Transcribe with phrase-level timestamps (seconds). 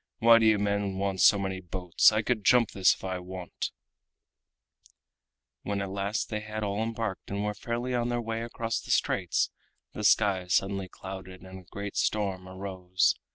[0.17, 2.11] Why do you men want so many boats?
[2.11, 3.51] I could jump this if I would."
[5.61, 8.89] When at last they had all embarked and were fairly on their way across the
[8.89, 9.51] straits,
[9.93, 13.13] the sky suddenly clouded and a great storm arose.